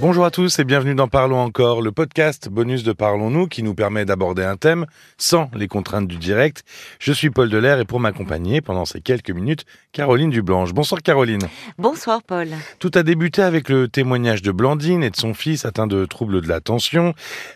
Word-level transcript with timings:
Bonjour 0.00 0.24
à 0.24 0.30
tous 0.30 0.60
et 0.60 0.64
bienvenue 0.64 0.94
dans 0.94 1.08
Parlons 1.08 1.40
encore, 1.40 1.82
le 1.82 1.90
podcast 1.90 2.48
bonus 2.48 2.84
de 2.84 2.92
Parlons-nous 2.92 3.48
qui 3.48 3.64
nous 3.64 3.74
permet 3.74 4.04
d'aborder 4.04 4.44
un 4.44 4.56
thème 4.56 4.86
sans 5.16 5.50
les 5.54 5.66
contraintes 5.66 6.06
du 6.06 6.16
direct. 6.18 6.62
Je 7.00 7.12
suis 7.12 7.30
Paul 7.30 7.50
Delair 7.50 7.80
et 7.80 7.84
pour 7.84 7.98
m'accompagner 7.98 8.60
pendant 8.60 8.84
ces 8.84 9.00
quelques 9.00 9.30
minutes, 9.30 9.64
Caroline 9.92 10.30
Dublanche. 10.30 10.72
Bonsoir 10.72 11.02
Caroline. 11.02 11.40
Bonsoir 11.78 12.22
Paul. 12.22 12.48
Tout 12.78 12.92
a 12.94 13.02
débuté 13.02 13.42
avec 13.42 13.68
le 13.68 13.88
témoignage 13.88 14.40
de 14.42 14.52
Blandine 14.52 15.02
et 15.02 15.10
de 15.10 15.16
son 15.16 15.34
fils 15.34 15.64
atteint 15.64 15.88
de 15.88 16.04
troubles 16.06 16.42
de 16.42 16.48
l'attention. 16.48 17.12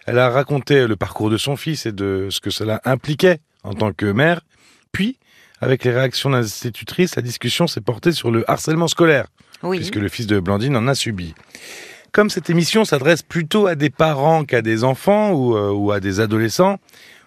Elle 0.06 0.18
a 0.18 0.28
raconté 0.28 0.88
le 0.88 0.96
parcours 0.96 1.30
de 1.30 1.36
son 1.36 1.56
fils 1.56 1.86
et 1.86 1.92
de 1.92 2.26
ce 2.30 2.40
que 2.40 2.50
cela 2.50 2.80
impliquait 2.84 3.38
en 3.62 3.74
tant 3.74 3.92
que 3.92 4.06
mère. 4.06 4.40
Puis, 4.90 5.16
avec 5.60 5.84
les 5.84 5.92
réactions 5.92 6.30
d'institutrices, 6.30 7.14
la 7.14 7.22
discussion 7.22 7.68
s'est 7.68 7.80
portée 7.80 8.10
sur 8.10 8.32
le 8.32 8.48
harcèlement 8.50 8.88
scolaire, 8.88 9.26
Oui. 9.62 9.76
puisque 9.76 9.94
le 9.94 10.08
fils 10.08 10.26
de 10.26 10.40
Blandine 10.40 10.76
en 10.76 10.88
a 10.88 10.96
subi. 10.96 11.34
Comme 12.12 12.28
cette 12.28 12.50
émission 12.50 12.84
s'adresse 12.84 13.22
plutôt 13.22 13.66
à 13.66 13.74
des 13.74 13.88
parents 13.88 14.44
qu'à 14.44 14.60
des 14.60 14.84
enfants 14.84 15.32
ou, 15.32 15.56
euh, 15.56 15.70
ou 15.72 15.92
à 15.92 16.00
des 16.00 16.20
adolescents, 16.20 16.78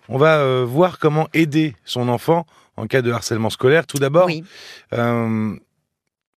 on 0.09 0.17
va 0.19 0.37
euh, 0.37 0.63
voir 0.63 0.99
comment 0.99 1.27
aider 1.33 1.75
son 1.85 2.07
enfant 2.07 2.45
en 2.77 2.85
cas 2.85 3.01
de 3.01 3.11
harcèlement 3.11 3.49
scolaire. 3.49 3.87
Tout 3.87 3.97
d'abord, 3.97 4.27
Oui. 4.27 4.43
euh, 4.93 5.55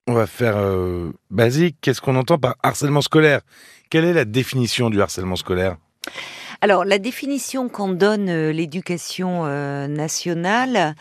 on 0.07 0.13
va 0.13 0.27
faire 0.27 0.55
basique. 1.29 1.75
Qu'est-ce 1.81 1.99
qu'on 1.99 2.15
entend 2.15 2.37
par 2.37 2.55
harcèlement 2.63 3.01
scolaire? 3.01 3.41
Quelle 3.89 4.05
est 4.05 4.13
la 4.13 4.23
définition 4.23 4.89
du 4.89 5.01
harcèlement 5.01 5.35
scolaire? 5.35 5.75
Alors, 6.61 6.85
la 6.85 6.97
définition 6.97 7.69
qu'en 7.69 7.89
donne 7.89 8.29
euh, 8.29 8.51
l'éducation 8.51 9.45
euh, 9.45 9.87
nationale 9.87 10.95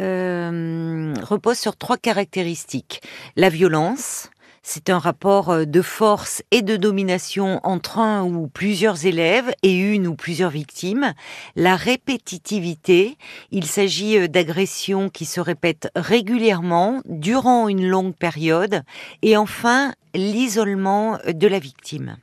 euh, 0.00 1.14
repose 1.22 1.58
sur 1.58 1.76
trois 1.76 1.96
caractéristiques. 1.96 3.00
La 3.36 3.48
violence, 3.48 4.28
c'est 4.68 4.90
un 4.90 4.98
rapport 4.98 5.48
euh, 5.48 5.64
de 5.64 5.80
force 5.80 6.42
et 6.50 6.60
de 6.60 6.76
domination 6.76 7.58
entre 7.62 7.98
un 8.00 8.22
ou 8.22 8.48
plusieurs 8.48 9.06
élèves 9.06 9.50
et 9.62 9.72
une 9.72 10.06
ou 10.06 10.14
plusieurs 10.14 10.50
victimes. 10.50 11.14
La 11.56 11.74
répétitivité, 11.74 13.16
il 13.50 13.64
s'agit 13.64 14.18
euh, 14.18 14.28
d'agressions 14.28 15.08
qui 15.08 15.24
se 15.24 15.40
répètent 15.40 15.88
régulièrement 15.96 17.00
durant 17.06 17.68
une 17.68 17.88
longue 17.88 18.14
période. 18.14 18.82
Et 19.22 19.38
enfin, 19.38 19.94
l'isolement 20.14 21.18
de 21.26 21.48
la 21.48 21.58
victime. 21.58 22.18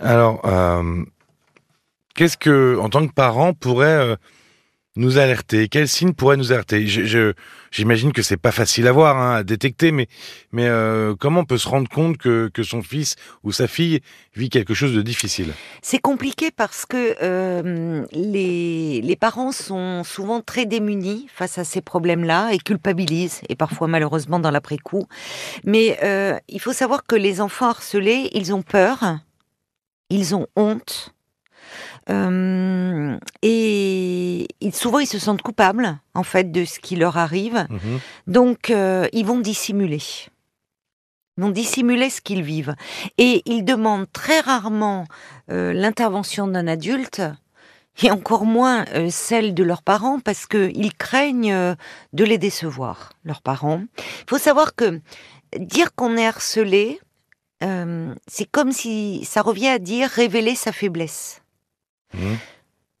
Alors, 0.00 0.42
euh, 0.44 1.02
qu'est-ce 2.14 2.36
que, 2.36 2.78
en 2.78 2.90
tant 2.90 3.06
que 3.06 3.14
parent, 3.14 3.54
pourrait 3.54 3.86
euh, 3.86 4.16
nous 4.98 5.16
alerter 5.16 5.68
Quels 5.68 5.88
signes 5.88 6.12
pourraient 6.12 6.36
nous 6.36 6.52
alerter? 6.52 6.86
J'imagine 7.70 8.12
que 8.12 8.22
c'est 8.22 8.36
pas 8.36 8.52
facile 8.52 8.86
à 8.86 8.92
voir, 8.92 9.16
hein, 9.16 9.36
à 9.36 9.42
détecter, 9.44 9.92
mais, 9.92 10.08
euh, 10.54 11.14
comment 11.18 11.40
on 11.40 11.44
peut 11.44 11.56
se 11.56 11.68
rendre 11.68 11.88
compte 11.88 12.18
que, 12.18 12.50
son 12.62 12.82
fils 12.82 13.14
ou 13.44 13.52
sa 13.52 13.66
fille 13.66 14.00
vit 14.34 14.50
quelque 14.50 14.74
chose 14.74 14.92
de 14.92 15.00
difficile? 15.00 15.52
C'est 15.80 16.00
compliqué 16.00 16.50
parce 16.50 16.84
que 16.84 17.16
euh, 17.22 18.04
les, 18.12 19.00
les 19.00 19.16
parents 19.16 19.52
sont 19.52 20.02
souvent 20.04 20.40
très 20.40 20.66
démunis 20.66 21.26
face 21.32 21.56
à 21.58 21.64
ces 21.64 21.80
problèmes-là 21.80 22.50
et 22.52 22.58
culpabilisent, 22.58 23.40
et 23.48 23.54
parfois 23.54 23.86
malheureusement 23.86 24.40
dans 24.40 24.50
l'après-coup. 24.50 25.06
Mais 25.64 25.98
euh, 26.02 26.36
il 26.48 26.60
faut 26.60 26.72
savoir 26.72 27.04
que 27.04 27.14
les 27.16 27.40
enfants 27.40 27.68
harcelés, 27.68 28.28
ils 28.32 28.52
ont 28.52 28.62
peur, 28.62 29.18
ils 30.10 30.34
ont 30.34 30.46
honte, 30.56 31.14
euh, 32.10 33.18
et 33.42 34.46
souvent 34.72 34.98
ils 34.98 35.06
se 35.06 35.18
sentent 35.18 35.42
coupables 35.42 35.98
en 36.14 36.22
fait 36.22 36.50
de 36.50 36.64
ce 36.64 36.78
qui 36.80 36.96
leur 36.96 37.18
arrive. 37.18 37.66
Mhm. 37.68 38.00
Donc, 38.26 38.70
euh, 38.70 39.06
ils 39.12 39.26
vont 39.26 39.38
dissimuler. 39.38 40.02
Ils 41.36 41.44
vont 41.44 41.50
dissimuler 41.50 42.10
ce 42.10 42.20
qu'ils 42.20 42.42
vivent. 42.42 42.74
Et 43.18 43.42
ils 43.46 43.64
demandent 43.64 44.10
très 44.12 44.40
rarement 44.40 45.04
euh, 45.50 45.72
l'intervention 45.72 46.48
d'un 46.48 46.66
adulte, 46.66 47.22
et 48.02 48.12
encore 48.12 48.44
moins 48.44 48.84
celle 49.10 49.54
de 49.54 49.64
leurs 49.64 49.82
parents, 49.82 50.20
parce 50.20 50.46
qu'ils 50.46 50.94
craignent 50.94 51.74
de 52.12 52.24
les 52.24 52.38
décevoir, 52.38 53.12
leurs 53.24 53.42
parents. 53.42 53.82
Il 53.98 54.30
faut 54.30 54.38
savoir 54.38 54.76
que 54.76 55.00
dire 55.58 55.92
qu'on 55.96 56.16
est 56.16 56.26
harcelé, 56.26 57.00
c'est 57.60 58.48
comme 58.52 58.70
si 58.70 59.24
ça 59.24 59.42
revient 59.42 59.66
à 59.66 59.80
dire 59.80 60.08
révéler 60.10 60.54
sa 60.54 60.70
faiblesse. 60.70 61.42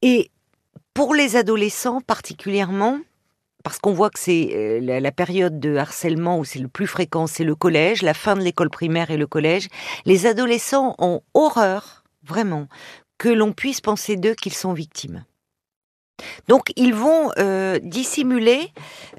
Et 0.02 0.30
pour 0.94 1.14
les 1.14 1.36
adolescents 1.36 2.00
particulièrement, 2.00 2.98
parce 3.64 3.78
qu'on 3.78 3.92
voit 3.92 4.10
que 4.10 4.18
c'est 4.18 4.50
euh, 4.54 4.80
la, 4.80 5.00
la 5.00 5.12
période 5.12 5.58
de 5.60 5.76
harcèlement 5.76 6.38
où 6.38 6.44
c'est 6.44 6.58
le 6.58 6.68
plus 6.68 6.86
fréquent, 6.86 7.26
c'est 7.26 7.44
le 7.44 7.54
collège, 7.54 8.02
la 8.02 8.14
fin 8.14 8.36
de 8.36 8.40
l'école 8.40 8.70
primaire 8.70 9.10
et 9.10 9.16
le 9.16 9.26
collège, 9.26 9.68
les 10.04 10.26
adolescents 10.26 10.94
ont 10.98 11.22
horreur, 11.34 12.04
vraiment, 12.22 12.68
que 13.18 13.28
l'on 13.28 13.52
puisse 13.52 13.80
penser 13.80 14.16
d'eux 14.16 14.34
qu'ils 14.34 14.54
sont 14.54 14.72
victimes. 14.72 15.24
Donc 16.48 16.72
ils 16.76 16.94
vont 16.94 17.30
euh, 17.38 17.78
dissimuler, 17.82 18.72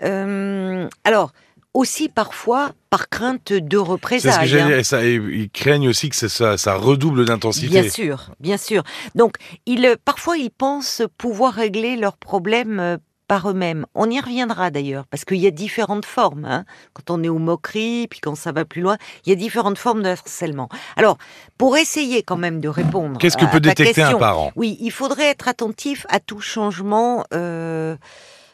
euh, 0.04 0.88
alors 1.04 1.32
aussi 1.74 2.10
parfois 2.10 2.72
par 2.90 3.10
crainte 3.10 3.54
de 3.54 3.60
C'est 3.60 3.68
ce 3.68 3.70
que 3.86 3.90
représailles. 3.92 4.60
hein. 4.60 4.84
ça, 4.84 5.06
ils 5.06 5.50
craignent 5.52 5.88
aussi 5.90 6.10
que 6.10 6.16
ça, 6.16 6.76
redouble 6.76 7.26
d'intensité. 7.26 7.68
Bien 7.68 7.90
sûr, 7.90 8.32
bien 8.40 8.58
sûr. 8.58 8.84
Donc, 9.16 9.36
ils, 9.66 9.96
parfois, 10.04 10.38
ils 10.38 10.50
pensent 10.52 11.04
pouvoir 11.18 11.54
régler 11.54 11.96
leurs 11.96 12.18
problèmes 12.18 12.80
euh, 12.80 12.98
par 13.28 13.48
eux-mêmes. 13.52 13.86
On 13.94 14.10
y 14.10 14.20
reviendra 14.20 14.72
d'ailleurs, 14.72 15.06
parce 15.12 15.24
qu'il 15.24 15.38
y 15.38 15.46
a 15.46 15.52
différentes 15.52 16.06
formes. 16.06 16.46
hein. 16.46 16.66
Quand 16.94 17.12
on 17.12 17.22
est 17.24 17.30
aux 17.30 17.38
moqueries, 17.38 18.08
puis 18.10 18.20
quand 18.20 18.34
ça 18.34 18.52
va 18.52 18.66
plus 18.66 18.82
loin, 18.82 18.98
il 19.24 19.30
y 19.30 19.34
a 19.34 19.36
différentes 19.36 19.78
formes 19.78 20.02
de 20.02 20.10
harcèlement. 20.10 20.68
Alors, 20.96 21.20
pour 21.60 21.78
essayer 21.78 22.24
quand 22.24 22.38
même 22.38 22.60
de 22.60 22.70
répondre 22.70 23.20
Qu'est-ce 23.20 23.38
que 23.38 23.46
peut 23.46 23.60
détecter 23.60 24.02
un 24.02 24.18
parent? 24.18 24.52
oui, 24.56 24.78
il 24.82 24.90
faudrait 24.92 25.30
être 25.30 25.48
attentif 25.48 26.08
à 26.10 26.20
tout 26.20 26.40
changement 26.42 27.24
euh, 27.36 27.96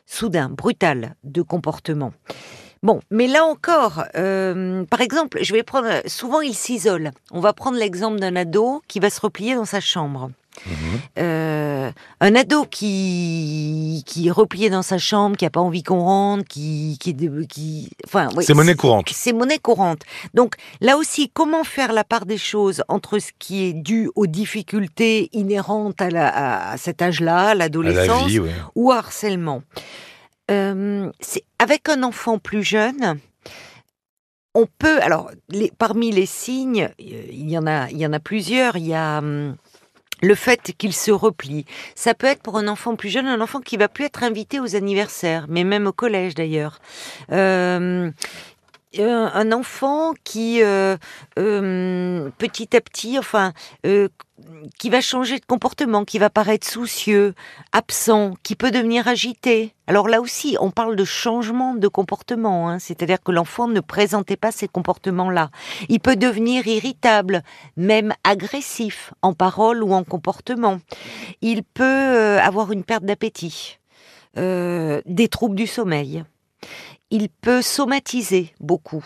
soudain, 0.06 0.50
brutal 0.50 1.16
de 1.24 1.42
comportement. 1.42 2.12
Bon, 2.86 3.00
mais 3.10 3.26
là 3.26 3.44
encore, 3.46 4.04
euh, 4.16 4.84
par 4.86 5.02
exemple, 5.02 5.40
je 5.42 5.54
vais 5.54 5.64
prendre. 5.64 5.88
Souvent, 6.06 6.42
il 6.42 6.54
s'isole. 6.54 7.10
On 7.32 7.40
va 7.40 7.52
prendre 7.52 7.80
l'exemple 7.80 8.20
d'un 8.20 8.36
ado 8.36 8.84
qui 8.88 9.00
va 9.00 9.10
se 9.10 9.20
replier 9.20 9.56
dans 9.56 9.66
sa 9.66 9.80
chambre. 9.80 10.30
Mhm. 10.68 10.74
Euh, 11.18 11.92
un 12.22 12.36
ado 12.36 12.66
qui 12.70 14.04
qui 14.06 14.28
est 14.28 14.32
replié 14.32 14.70
dans 14.70 14.84
sa 14.84 15.00
chambre, 15.00 15.36
qui 15.36 15.48
a 15.48 15.50
pas 15.50 15.62
envie 15.62 15.82
qu'on 15.82 16.00
rentre, 16.00 16.46
qui 16.48 17.00
qui, 17.00 17.90
enfin 18.06 18.30
C'est 18.42 18.54
monnaie 18.54 18.76
courante. 18.76 19.10
c'est 19.12 19.34
monnaie 19.34 19.58
courante. 19.58 20.04
Donc 20.36 20.54
là 20.80 20.96
aussi, 20.96 21.32
comment 21.34 21.64
faire 21.64 21.92
la 21.92 22.04
part 22.04 22.28
des 22.28 22.38
choses 22.38 22.84
entre 22.88 23.18
ce 23.18 23.32
qui 23.40 23.66
est 23.66 23.74
dû 23.74 24.12
aux 24.14 24.28
difficultés 24.28 25.30
inhérentes 25.34 26.04
à, 26.04 26.12
la, 26.12 26.76
cet 26.78 27.02
âge-là, 27.02 27.48
la 27.48 27.56
l'adolescence, 27.56 28.28
vie, 28.28 28.42
ouais. 28.42 28.52
ou 28.76 28.92
harcèlement? 28.92 29.64
Euh, 30.52 31.12
avec 31.60 31.90
un 31.90 32.04
enfant 32.04 32.38
plus 32.38 32.64
jeune, 32.64 33.20
on 34.54 34.68
peut. 34.78 35.02
Alors, 35.02 35.32
les- 35.50 35.72
parmi 35.78 36.12
les 36.12 36.26
signes, 36.26 36.90
euh, 37.00 37.24
il 37.30 37.50
y 37.50 37.58
en 37.58 37.68
a, 37.68 37.90
il 37.90 37.98
y 37.98 38.06
en 38.06 38.14
a 38.14 38.20
plusieurs. 38.20 38.78
Il 38.78 38.88
y 38.88 38.94
a 38.94 39.18
hum, 39.20 39.56
le 40.22 40.36
fait 40.36 40.74
qu'il 40.78 40.94
se 40.94 41.12
replie. 41.12 41.66
Ça 41.96 42.14
peut 42.14 42.28
être 42.28 42.42
pour 42.42 42.58
un 42.58 42.68
enfant 42.68 42.96
plus 42.96 43.10
jeune, 43.10 43.28
un 43.28 43.42
enfant 43.42 43.60
qui 43.60 43.78
va 43.78 43.88
plus 43.90 44.06
être 44.06 44.24
invité 44.24 44.60
aux 44.60 44.76
anniversaires, 44.76 45.46
mais 45.50 45.64
même 45.64 45.88
au 45.88 45.92
collège 45.94 46.36
d'ailleurs. 46.36 46.80
Euh, 47.32 48.12
un 48.98 49.52
enfant 49.52 50.14
qui 50.24 50.64
euh, 50.64 50.96
euh, 51.38 52.30
petit 52.38 52.76
à 52.78 52.82
petit, 52.82 53.20
enfin, 53.20 53.52
qui 54.78 54.90
va 54.90 55.02
changer 55.02 55.40
de 55.40 55.46
comportement, 55.46 56.06
qui 56.06 56.20
va 56.20 56.30
paraître 56.30 56.68
soucieux, 56.68 57.34
absent, 57.72 58.36
qui 58.44 58.56
peut 58.56 58.72
devenir 58.72 59.08
agité. 59.08 59.74
Alors 59.88 60.08
là 60.08 60.22
aussi, 60.22 60.58
on 60.60 60.72
parle 60.72 60.96
de 60.96 61.06
changement 61.06 61.76
de 61.76 61.88
comportement, 61.88 62.70
hein, 62.70 62.80
c'est-à-dire 62.80 63.22
que 63.22 63.32
l'enfant 63.32 63.68
ne 63.68 63.80
présentait 63.80 64.38
pas 64.38 64.52
ces 64.52 64.68
comportements-là. 64.68 65.52
Il 65.90 66.00
peut 66.00 66.16
devenir 66.16 66.68
irritable, 66.68 67.44
même 67.78 68.14
agressif, 68.24 69.14
en 69.22 69.34
parole 69.34 69.84
ou 69.84 69.94
en 69.94 70.04
comportement. 70.04 70.80
Il 71.42 71.64
peut 71.64 71.84
euh, 71.84 72.40
avoir 72.40 72.72
une 72.72 72.84
perte 72.84 73.04
d'appétit, 73.04 73.80
euh, 74.38 75.02
des 75.06 75.28
troubles 75.28 75.56
du 75.56 75.68
sommeil. 75.68 76.24
Il 77.12 77.30
peut 77.30 77.62
somatiser 77.62 78.54
beaucoup. 78.60 79.06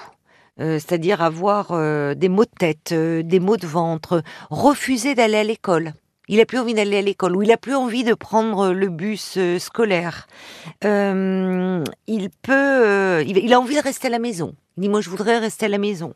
Euh, 0.59 0.73
c'est-à-dire 0.73 1.21
avoir 1.21 1.71
euh, 1.71 2.15
des 2.15 2.27
maux 2.27 2.43
de 2.43 2.49
tête, 2.57 2.91
euh, 2.91 3.23
des 3.23 3.39
maux 3.39 3.57
de 3.57 3.65
ventre, 3.65 4.23
refuser 4.49 5.15
d'aller 5.15 5.37
à 5.37 5.43
l'école. 5.43 5.93
Il 6.27 6.39
a 6.41 6.45
plus 6.45 6.59
envie 6.59 6.73
d'aller 6.73 6.97
à 6.97 7.01
l'école 7.01 7.35
ou 7.35 7.43
il 7.43 7.51
a 7.51 7.57
plus 7.57 7.75
envie 7.75 8.03
de 8.03 8.13
prendre 8.13 8.71
le 8.71 8.89
bus 8.89 9.39
scolaire. 9.57 10.27
Il 10.83 12.29
peut, 12.43 13.23
il, 13.25 13.53
a 13.53 13.59
envie 13.59 13.75
de 13.75 13.81
rester 13.81 14.07
à 14.07 14.11
la 14.11 14.19
maison. 14.19 14.53
Il 14.77 14.81
dit 14.81 14.89
moi 14.89 15.01
je 15.01 15.09
voudrais 15.09 15.39
rester 15.39 15.65
à 15.65 15.69
la 15.69 15.79
maison. 15.79 16.13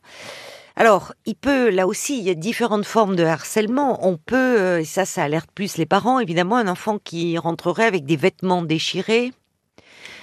Alors, 0.75 1.13
il 1.25 1.35
peut, 1.35 1.69
là 1.69 1.87
aussi, 1.87 2.19
il 2.19 2.23
y 2.23 2.29
a 2.29 2.35
différentes 2.35 2.85
formes 2.85 3.15
de 3.15 3.23
harcèlement. 3.23 4.07
On 4.07 4.17
peut, 4.17 4.79
et 4.79 4.85
ça, 4.85 5.05
ça 5.05 5.23
alerte 5.23 5.49
plus 5.53 5.77
les 5.77 5.85
parents, 5.87 6.19
évidemment, 6.19 6.57
un 6.57 6.67
enfant 6.67 6.99
qui 7.03 7.37
rentrerait 7.39 7.85
avec 7.85 8.05
des 8.05 8.15
vêtements 8.15 8.63
déchirés, 8.63 9.33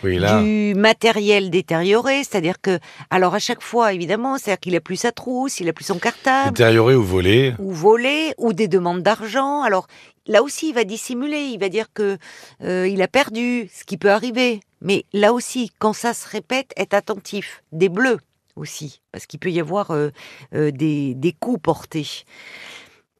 Oui, 0.02 0.18
là. 0.18 0.42
du 0.42 0.74
matériel 0.74 1.50
détérioré, 1.50 2.24
c'est-à-dire 2.24 2.60
que, 2.60 2.78
alors 3.10 3.34
à 3.34 3.38
chaque 3.38 3.62
fois, 3.62 3.92
évidemment, 3.92 4.38
c'est-à-dire 4.38 4.60
qu'il 4.60 4.76
a 4.76 4.80
plus 4.80 4.96
sa 4.96 5.12
trousse, 5.12 5.60
il 5.60 5.68
a 5.68 5.72
plus 5.72 5.84
son 5.84 5.98
cartable, 5.98 6.56
Détérioré 6.56 6.94
ou 6.94 7.02
volé. 7.02 7.54
ou 7.58 7.72
volé, 7.72 8.32
ou 8.38 8.52
des 8.52 8.68
demandes 8.68 9.02
d'argent. 9.02 9.62
Alors 9.62 9.86
là 10.26 10.42
aussi, 10.42 10.70
il 10.70 10.74
va 10.74 10.84
dissimuler, 10.84 11.42
il 11.52 11.58
va 11.58 11.68
dire 11.68 11.86
que 11.92 12.18
euh, 12.62 12.88
il 12.88 13.02
a 13.02 13.08
perdu, 13.08 13.68
ce 13.74 13.84
qui 13.84 13.96
peut 13.96 14.10
arriver. 14.10 14.60
Mais 14.80 15.04
là 15.12 15.32
aussi, 15.32 15.70
quand 15.78 15.92
ça 15.92 16.14
se 16.14 16.28
répète, 16.28 16.72
être 16.76 16.94
attentif. 16.94 17.62
Des 17.72 17.88
bleus 17.88 18.18
aussi, 18.56 19.00
parce 19.12 19.26
qu'il 19.26 19.38
peut 19.38 19.50
y 19.50 19.60
avoir 19.60 19.90
euh, 19.90 20.10
euh, 20.54 20.70
des, 20.70 21.14
des 21.14 21.32
coups 21.32 21.60
portés. 21.62 22.24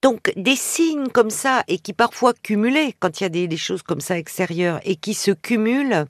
Donc 0.02 0.32
des 0.36 0.56
signes 0.56 1.08
comme 1.08 1.28
ça 1.30 1.62
et 1.68 1.78
qui 1.78 1.92
parfois 1.92 2.32
cumulés 2.32 2.94
quand 3.00 3.20
il 3.20 3.24
y 3.24 3.26
a 3.26 3.28
des, 3.28 3.46
des 3.48 3.56
choses 3.58 3.82
comme 3.82 4.00
ça 4.00 4.16
extérieures 4.16 4.80
et 4.84 4.96
qui 4.96 5.12
se 5.12 5.30
cumulent, 5.30 6.06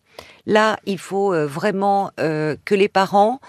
là 0.47 0.79
il 0.87 0.99
faut 0.99 1.35
euh, 1.35 1.47
vraiment 1.47 2.13
euh, 2.21 2.57
que 2.65 2.77
les 2.77 2.89
parents 2.89 3.41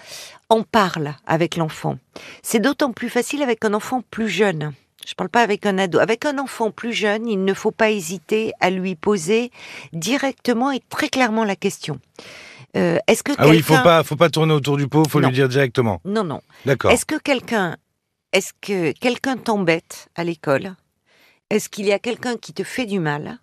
en 0.48 0.62
parlent 0.64 1.14
avec 1.26 1.56
l'enfant. 1.56 1.96
C'est 2.42 2.58
d'autant 2.60 2.92
plus 2.92 3.08
facile 3.08 3.42
avec 3.42 3.64
un 3.64 3.72
enfant 3.72 4.02
plus 4.10 4.28
jeune. 4.28 4.72
Je 5.06 5.14
parle 5.14 5.30
pas 5.30 5.42
avec 5.42 5.66
un 5.66 5.78
ado. 5.78 5.98
Avec 5.98 6.24
un 6.26 6.38
enfant 6.38 6.70
plus 6.70 6.92
jeune, 6.92 7.26
il 7.26 7.44
ne 7.44 7.54
faut 7.54 7.72
pas 7.72 7.90
hésiter 7.90 8.52
à 8.60 8.70
lui 8.70 8.94
poser 8.94 9.50
directement 9.92 10.70
et 10.70 10.80
très 10.90 11.08
clairement 11.08 11.44
la 11.44 11.56
question. 11.56 11.98
Euh, 12.76 12.98
Est-ce 13.06 13.22
que 13.22 13.32
Ah 13.36 13.48
oui, 13.48 13.56
il 13.56 13.62
faut 13.62 13.74
pas, 13.82 14.02
faut 14.04 14.16
pas 14.16 14.30
tourner 14.30 14.54
autour 14.54 14.76
du 14.76 14.88
pot, 14.88 15.06
faut 15.08 15.20
Non. 15.20 15.28
lui 15.28 15.34
dire 15.34 15.48
directement. 15.48 16.00
Non, 16.04 16.24
non. 16.24 16.40
D'accord. 16.66 16.90
Est-ce 16.92 17.04
que 17.04 17.18
quelqu'un, 17.18 17.76
est-ce 18.32 18.52
que 18.60 18.92
quelqu'un 18.92 19.36
t'embête 19.36 20.08
à 20.14 20.24
l'école? 20.24 20.74
Est-ce 21.50 21.68
qu'il 21.68 21.86
y 21.86 21.92
a 21.92 21.98
quelqu'un 21.98 22.36
qui 22.36 22.52
te 22.52 22.64
fait 22.64 22.86
du 22.86 22.98
mal? 22.98 23.38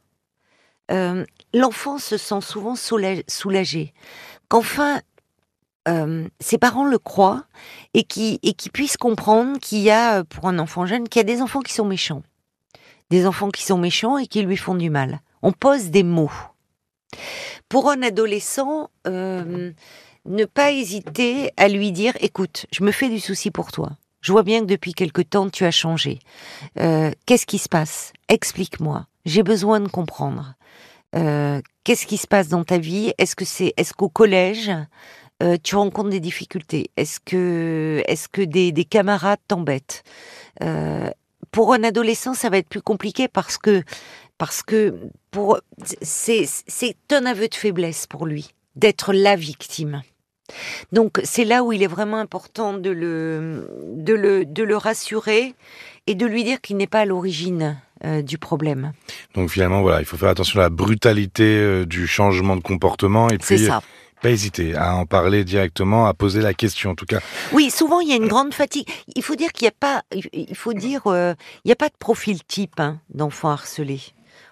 Euh, 0.91 1.25
L'enfant 1.53 1.97
se 1.99 2.17
sent 2.17 2.41
souvent 2.41 2.75
soula- 2.75 3.23
soulagé 3.27 3.93
qu'enfin 4.49 5.01
euh, 5.87 6.27
ses 6.39 6.57
parents 6.57 6.85
le 6.85 6.97
croient 6.99 7.45
et 7.93 8.03
qui 8.03 8.39
et 8.43 8.53
puissent 8.73 8.97
comprendre 8.97 9.59
qu'il 9.59 9.79
y 9.79 9.91
a 9.91 10.19
euh, 10.19 10.23
pour 10.23 10.47
un 10.47 10.59
enfant 10.59 10.85
jeune 10.85 11.07
qu'il 11.07 11.19
y 11.19 11.21
a 11.21 11.35
des 11.35 11.41
enfants 11.41 11.61
qui 11.61 11.73
sont 11.73 11.85
méchants, 11.85 12.23
des 13.09 13.25
enfants 13.25 13.49
qui 13.49 13.63
sont 13.63 13.77
méchants 13.77 14.17
et 14.17 14.27
qui 14.27 14.41
lui 14.41 14.57
font 14.57 14.75
du 14.75 14.89
mal. 14.89 15.21
On 15.41 15.51
pose 15.51 15.89
des 15.89 16.03
mots. 16.03 16.31
Pour 17.69 17.89
un 17.89 18.01
adolescent, 18.03 18.89
ne 19.05 20.45
pas 20.45 20.71
hésiter 20.71 21.51
à 21.57 21.67
lui 21.67 21.91
dire 21.91 22.13
écoute, 22.19 22.65
je 22.71 22.83
me 22.83 22.91
fais 22.91 23.09
du 23.09 23.19
souci 23.19 23.51
pour 23.51 23.71
toi. 23.71 23.91
Je 24.21 24.31
vois 24.31 24.43
bien 24.43 24.61
que 24.61 24.65
depuis 24.65 24.93
quelque 24.93 25.21
temps 25.21 25.49
tu 25.49 25.65
as 25.65 25.71
changé. 25.71 26.19
Euh, 26.79 27.11
Qu'est-ce 27.25 27.45
qui 27.45 27.57
se 27.57 27.69
passe? 27.69 28.13
Explique-moi. 28.27 29.07
J'ai 29.25 29.43
besoin 29.43 29.79
de 29.79 29.87
comprendre. 29.87 30.55
Euh, 31.15 31.61
Qu'est-ce 31.83 32.05
qui 32.05 32.17
se 32.17 32.27
passe 32.27 32.49
dans 32.49 32.63
ta 32.63 32.77
vie? 32.77 33.13
Est-ce 33.17 33.35
que 33.35 33.45
c'est 33.45 33.73
est-ce 33.77 33.93
qu'au 33.93 34.09
collège 34.09 34.71
euh, 35.41 35.57
tu 35.63 35.75
rencontres 35.75 36.09
des 36.09 36.19
difficultés? 36.19 36.91
Est-ce 36.97 37.19
que 37.19 38.03
est-ce 38.07 38.27
que 38.27 38.41
des, 38.41 38.71
des 38.71 38.85
camarades 38.85 39.39
t'embêtent? 39.47 40.03
Pour 41.51 41.73
un 41.73 41.83
adolescent, 41.83 42.35
ça 42.35 42.49
va 42.49 42.57
être 42.57 42.69
plus 42.69 42.81
compliqué 42.81 43.27
parce 43.27 43.57
que 43.57 43.83
parce 44.37 44.61
que 44.61 44.95
pour 45.31 45.59
c'est 46.01 46.45
un 47.11 47.25
aveu 47.25 47.47
de 47.47 47.55
faiblesse 47.55 48.05
pour 48.05 48.25
lui 48.25 48.53
d'être 48.75 49.13
la 49.13 49.35
victime. 49.35 50.01
Donc 50.91 51.19
c'est 51.23 51.45
là 51.45 51.63
où 51.63 51.71
il 51.73 51.83
est 51.83 51.87
vraiment 51.87 52.17
important 52.17 52.73
de 52.73 52.89
le, 52.89 53.69
de 53.95 54.13
le, 54.13 54.45
de 54.45 54.63
le 54.63 54.77
rassurer 54.77 55.53
et 56.07 56.15
de 56.15 56.25
lui 56.25 56.43
dire 56.43 56.61
qu'il 56.61 56.77
n'est 56.77 56.87
pas 56.87 57.01
à 57.01 57.05
l'origine 57.05 57.77
euh, 58.05 58.21
du 58.21 58.37
problème. 58.37 58.93
Donc 59.35 59.49
finalement, 59.49 59.81
voilà, 59.81 59.99
il 59.99 60.05
faut 60.05 60.17
faire 60.17 60.29
attention 60.29 60.59
à 60.59 60.63
la 60.63 60.69
brutalité 60.69 61.43
euh, 61.57 61.85
du 61.85 62.07
changement 62.07 62.55
de 62.55 62.61
comportement 62.61 63.29
et 63.29 63.37
C'est 63.41 63.55
puis 63.55 63.65
ça. 63.65 63.81
pas 64.21 64.29
hésiter 64.31 64.75
à 64.75 64.95
en 64.95 65.05
parler 65.05 65.43
directement, 65.43 66.07
à 66.07 66.13
poser 66.13 66.41
la 66.41 66.53
question 66.53 66.91
en 66.91 66.95
tout 66.95 67.05
cas. 67.05 67.19
Oui, 67.53 67.69
souvent 67.69 67.99
il 67.99 68.09
y 68.09 68.13
a 68.13 68.15
une 68.15 68.27
grande 68.27 68.53
fatigue. 68.53 68.87
Il 69.15 69.23
faut 69.23 69.35
dire 69.35 69.51
qu'il 69.51 69.65
n'y 69.65 69.69
a 69.69 69.75
pas, 69.79 70.03
il 70.33 70.55
faut 70.55 70.73
dire, 70.73 71.07
euh, 71.07 71.33
il 71.63 71.67
n'y 71.67 71.71
a 71.73 71.75
pas 71.75 71.89
de 71.89 71.97
profil 71.99 72.43
type 72.43 72.79
hein, 72.79 72.99
d'enfant 73.13 73.49
harcelé. 73.49 73.99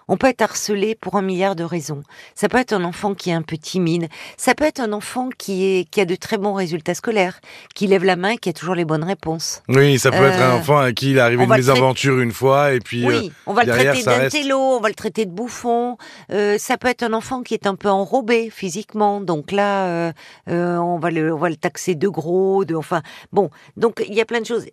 On 0.08 0.16
peut 0.16 0.26
être 0.28 0.42
harcelé 0.42 0.94
pour 0.94 1.16
un 1.16 1.22
milliard 1.22 1.54
de 1.54 1.64
raisons. 1.64 2.02
Ça 2.34 2.48
peut 2.48 2.58
être 2.58 2.72
un 2.72 2.84
enfant 2.84 3.14
qui 3.14 3.30
est 3.30 3.34
un 3.34 3.42
peu 3.42 3.56
timide. 3.58 4.08
Ça 4.36 4.54
peut 4.54 4.64
être 4.64 4.80
un 4.80 4.92
enfant 4.92 5.28
qui 5.36 5.64
est 5.66 5.84
qui 5.90 6.00
a 6.00 6.04
de 6.04 6.14
très 6.16 6.38
bons 6.38 6.54
résultats 6.54 6.94
scolaires, 6.94 7.40
qui 7.74 7.86
lève 7.86 8.04
la 8.04 8.16
main, 8.16 8.36
qui 8.36 8.48
a 8.48 8.52
toujours 8.52 8.74
les 8.74 8.84
bonnes 8.84 9.04
réponses. 9.04 9.62
Oui, 9.68 9.98
ça 9.98 10.10
peut 10.10 10.24
être 10.24 10.40
un 10.40 10.54
Euh, 10.54 10.58
enfant 10.58 10.78
à 10.78 10.92
qui 10.92 11.10
il 11.10 11.16
est 11.18 11.20
arrivé 11.20 11.42
une 11.44 11.48
traiter- 11.50 11.58
mésaventure 11.68 12.18
une 12.20 12.32
fois 12.32 12.72
et 12.72 12.80
puis 12.80 13.04
euh, 13.04 13.08
Oui, 13.08 13.32
on 13.46 13.52
va 13.52 13.64
le 13.64 13.72
traiter 13.72 14.00
ça 14.02 14.16
reste- 14.16 14.34
d'intello, 14.34 14.58
on 14.58 14.80
va 14.80 14.88
le 14.88 14.94
traiter 14.94 15.26
de 15.26 15.30
bouffon. 15.30 15.96
Euh, 16.32 16.56
ça 16.58 16.78
peut 16.78 16.88
être 16.88 17.02
un 17.02 17.12
enfant 17.12 17.42
qui 17.42 17.54
est 17.54 17.66
un 17.66 17.74
peu 17.74 17.88
enrobé 17.88 18.50
physiquement, 18.50 19.20
donc 19.20 19.52
là, 19.52 19.86
euh, 19.86 20.12
euh, 20.48 20.76
on 20.78 20.98
va 20.98 21.10
le, 21.10 21.34
on 21.34 21.38
va 21.38 21.48
le 21.50 21.56
taxer 21.56 21.94
de 21.94 22.08
gros, 22.08 22.64
de, 22.64 22.74
enfin, 22.74 23.02
bon, 23.32 23.50
donc 23.76 24.02
il 24.08 24.14
y 24.14 24.20
a 24.20 24.24
plein 24.24 24.40
de 24.40 24.46
choses. 24.46 24.64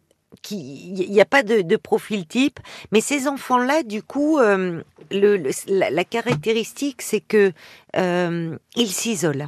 Il 0.52 1.10
n'y 1.10 1.22
a 1.22 1.26
pas 1.26 1.44
de, 1.44 1.76
profil 1.78 2.26
type, 2.26 2.60
mais 2.92 3.02
ces 3.02 3.28
enfants-là, 3.28 3.84
du 3.84 4.02
coup, 4.04 4.40
euh, 4.40 4.82
la, 5.12 6.04
caractéristique, 6.04 7.02
c'est 7.02 7.22
que 7.22 7.52
euh, 7.96 8.58
ils 8.76 8.92
s'isolent. 8.92 9.48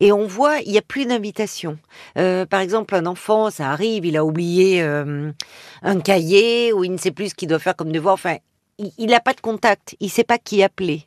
Et 0.00 0.10
on 0.10 0.26
voit, 0.26 0.58
il 0.58 0.72
n'y 0.72 0.78
a 0.78 0.82
plus 0.82 1.06
d'invitation. 1.06 1.78
Euh, 2.18 2.46
par 2.46 2.60
exemple, 2.60 2.94
un 2.94 3.06
enfant, 3.06 3.50
ça 3.50 3.70
arrive, 3.70 4.04
il 4.04 4.16
a 4.16 4.24
oublié 4.24 4.82
un 4.82 6.00
cahier 6.00 6.72
ou 6.72 6.84
il 6.84 6.92
ne 6.92 6.96
sait 6.96 7.12
plus 7.12 7.30
ce 7.30 7.34
qu'il 7.34 7.48
doit 7.48 7.60
faire 7.60 7.76
comme 7.76 7.92
devoir. 7.92 8.14
Enfin, 8.14 8.36
il 8.78 9.06
n'a 9.06 9.20
pas 9.20 9.34
de 9.34 9.40
contact, 9.40 9.94
il 10.00 10.06
ne 10.06 10.10
sait 10.10 10.24
pas 10.24 10.38
qui 10.38 10.62
appeler. 10.62 11.06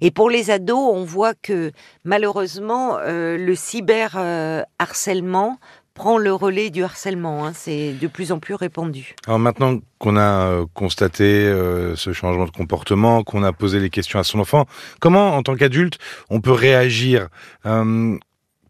Et 0.00 0.10
pour 0.10 0.30
les 0.30 0.50
ados, 0.50 0.92
on 0.92 1.04
voit 1.04 1.34
que 1.34 1.72
malheureusement, 2.04 2.98
le 3.06 3.54
cyber 3.54 4.12
euh, 4.16 4.62
harcèlement 4.78 5.58
prend 5.98 6.16
le 6.16 6.32
relais 6.32 6.70
du 6.70 6.84
harcèlement. 6.84 7.44
hein. 7.44 7.52
C'est 7.54 7.92
de 7.92 8.06
plus 8.06 8.30
en 8.30 8.38
plus 8.38 8.54
répandu. 8.54 9.14
Alors 9.26 9.40
maintenant 9.40 9.80
qu'on 9.98 10.16
a 10.16 10.30
euh, 10.46 10.66
constaté 10.72 11.24
euh, 11.24 11.96
ce 11.96 12.12
changement 12.12 12.46
de 12.46 12.52
comportement, 12.52 13.24
qu'on 13.24 13.42
a 13.42 13.52
posé 13.52 13.80
les 13.80 13.90
questions 13.90 14.20
à 14.20 14.24
son 14.24 14.38
enfant, 14.38 14.66
comment 15.00 15.34
en 15.36 15.42
tant 15.42 15.56
qu'adulte 15.56 15.98
on 16.30 16.40
peut 16.40 16.52
réagir? 16.52 17.28
Euh, 17.66 18.16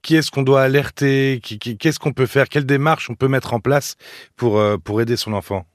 Qui 0.02 0.16
est-ce 0.16 0.30
qu'on 0.30 0.46
doit 0.50 0.62
alerter? 0.62 1.40
Qu'est-ce 1.80 1.98
qu'on 1.98 2.14
peut 2.14 2.30
faire? 2.34 2.48
Quelle 2.48 2.64
démarche 2.64 3.10
on 3.10 3.14
peut 3.14 3.28
mettre 3.28 3.52
en 3.52 3.60
place 3.60 3.96
pour, 4.36 4.58
euh, 4.58 4.78
pour 4.78 5.02
aider 5.02 5.16
son 5.16 5.34
enfant? 5.34 5.66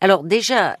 Alors 0.00 0.22
déjà, 0.24 0.78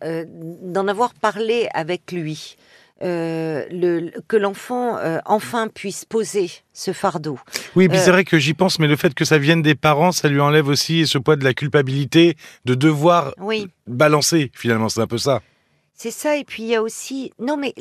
d'en 0.74 0.88
avoir 0.88 1.12
parlé 1.12 1.68
avec 1.74 2.10
lui, 2.12 2.56
euh, 3.02 3.64
le, 3.70 4.10
que 4.28 4.36
l'enfant 4.36 4.96
euh, 4.98 5.18
enfin 5.24 5.68
puisse 5.68 6.04
poser 6.04 6.50
ce 6.72 6.92
fardeau. 6.92 7.38
Oui, 7.76 7.88
puis 7.88 7.98
Euh, 7.98 8.00
c'est 8.04 8.10
vrai 8.10 8.24
que 8.24 8.38
j'y 8.38 8.54
pense, 8.54 8.78
mais 8.78 8.86
le 8.88 8.96
fait 8.96 9.14
que 9.14 9.24
ça 9.24 9.38
vienne 9.38 9.62
des 9.62 9.74
parents, 9.74 10.12
ça 10.12 10.28
lui 10.28 10.40
enlève 10.40 10.68
aussi 10.68 11.06
ce 11.06 11.18
poids 11.18 11.36
de 11.36 11.44
la 11.44 11.54
culpabilité 11.54 12.36
de 12.64 12.74
devoir 12.74 13.34
Oui. 13.38 13.68
balancer, 13.86 14.50
finalement, 14.54 14.88
c'est 14.88 15.00
un 15.00 15.06
peu 15.06 15.18
ça. 15.18 15.40
C'est 16.02 16.10
ça, 16.10 16.38
et 16.38 16.44
puis 16.44 16.62
il 16.62 16.68
y 16.70 16.74
a 16.74 16.80
aussi... 16.80 17.30
Non, 17.38 17.58
mais 17.58 17.74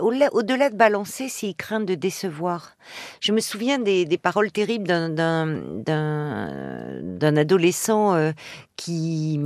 au-delà 0.00 0.70
de 0.70 0.76
balancer, 0.76 1.28
c'est 1.28 1.48
il 1.48 1.54
craint 1.54 1.80
de 1.80 1.94
décevoir. 1.94 2.74
Je 3.20 3.32
me 3.32 3.40
souviens 3.40 3.78
des, 3.78 4.06
paroles 4.16 4.50
terribles 4.50 4.86
d'un- 4.86 5.60
adolescent 7.20 8.14
euh, 8.14 8.32
qui, 8.76 9.38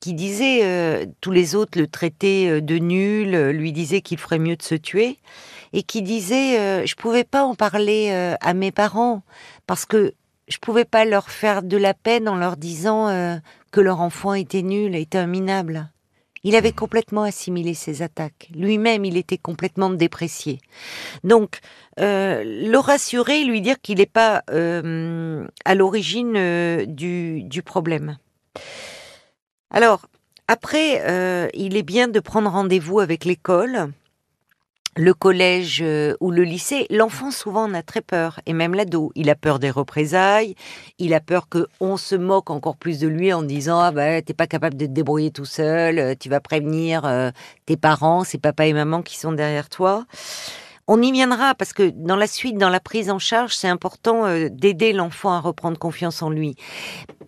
qui 0.00 0.12
disait, 0.12 0.64
euh, 0.64 1.06
tous 1.20 1.30
les 1.30 1.54
autres 1.54 1.78
le 1.78 1.86
traitaient 1.86 2.48
euh, 2.50 2.60
de 2.60 2.78
nul, 2.78 3.50
lui 3.50 3.70
disaient 3.70 4.00
qu'il 4.00 4.18
ferait 4.18 4.40
mieux 4.40 4.56
de 4.56 4.62
se 4.64 4.74
tuer, 4.74 5.16
et 5.72 5.84
qui 5.84 6.02
disait, 6.02 6.58
euh, 6.58 6.84
je 6.84 6.96
pouvais 6.96 7.22
pas 7.22 7.44
en 7.44 7.54
parler 7.54 8.10
à 8.40 8.54
mes 8.54 8.72
parents, 8.72 9.22
parce 9.68 9.86
que 9.86 10.14
je 10.48 10.58
pouvais 10.58 10.84
pas 10.84 11.04
leur 11.04 11.30
faire 11.30 11.62
de 11.62 11.76
la 11.76 11.94
peine 11.94 12.28
en 12.28 12.34
leur 12.34 12.56
disant 12.56 13.06
que 13.70 13.80
leur 13.80 14.00
enfant 14.00 14.34
était 14.34 14.62
nul, 14.62 14.96
était 14.96 15.18
un 15.18 15.28
minable. 15.28 15.88
Il 16.44 16.54
avait 16.56 16.72
complètement 16.72 17.22
assimilé 17.22 17.74
ses 17.74 18.02
attaques. 18.02 18.48
Lui-même, 18.54 19.04
il 19.04 19.16
était 19.16 19.38
complètement 19.38 19.90
déprécié. 19.90 20.60
Donc, 21.24 21.60
euh, 21.98 22.42
le 22.44 22.78
rassurer, 22.78 23.44
lui 23.44 23.60
dire 23.60 23.80
qu'il 23.80 23.98
n'est 23.98 24.06
pas 24.06 24.42
euh, 24.50 25.46
à 25.64 25.74
l'origine 25.74 26.34
euh, 26.36 26.86
du, 26.86 27.62
problème. 27.64 28.18
Alors, 29.70 30.06
après, 30.46 31.50
il 31.54 31.76
est 31.76 31.82
bien 31.82 32.08
de 32.08 32.20
prendre 32.20 32.50
rendez-vous 32.50 33.00
avec 33.00 33.24
l'école, 33.24 33.92
le 34.98 35.14
collège 35.14 35.78
euh, 35.80 36.16
ou 36.20 36.32
le 36.32 36.42
lycée. 36.42 36.86
L'enfant, 36.90 37.30
souvent, 37.30 37.64
en 37.64 37.74
a 37.74 37.82
très 37.82 38.00
peur, 38.00 38.40
et 38.46 38.52
même 38.52 38.74
l'ado. 38.74 39.12
Il 39.14 39.30
a 39.30 39.36
peur 39.36 39.60
des 39.60 39.70
représailles, 39.70 40.56
il 40.98 41.14
a 41.14 41.20
peur 41.20 41.48
que 41.48 41.68
on 41.78 41.96
se 41.96 42.16
moque 42.16 42.50
encore 42.50 42.76
plus 42.76 42.98
de 42.98 43.06
lui 43.06 43.32
en 43.32 43.42
disant 43.42 43.78
ah 43.78 43.92
bah 43.92 44.20
t'es 44.22 44.34
pas 44.34 44.48
capable 44.48 44.76
de 44.76 44.86
te 44.86 44.90
débrouiller 44.90 45.30
tout 45.30 45.44
seul, 45.44 46.00
euh, 46.00 46.14
tu 46.18 46.28
vas 46.28 46.40
prévenir 46.40 47.04
euh, 47.04 47.30
tes 47.64 47.76
parents, 47.76 48.24
c'est 48.24 48.38
papa 48.38 48.66
et 48.66 48.72
maman 48.72 49.02
qui 49.02 49.16
sont 49.16 49.30
derrière 49.30 49.68
toi. 49.68 50.04
On 50.88 51.00
y 51.00 51.12
viendra 51.12 51.54
parce 51.54 51.72
que 51.72 51.90
dans 51.90 52.16
la 52.16 52.26
suite, 52.26 52.58
dans 52.58 52.70
la 52.70 52.80
prise 52.80 53.10
en 53.10 53.20
charge, 53.20 53.54
c'est 53.54 53.68
important 53.68 54.24
d'aider 54.48 54.94
l'enfant 54.94 55.32
à 55.32 55.38
reprendre 55.38 55.78
confiance 55.78 56.22
en 56.22 56.30
lui. 56.30 56.56